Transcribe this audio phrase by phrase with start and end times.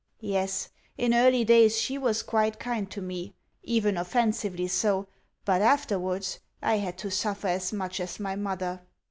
[0.23, 5.05] Yes, in early days she was quite kind to me even offensively so,
[5.45, 8.81] but afterwards, I had to suffer as much as my mother.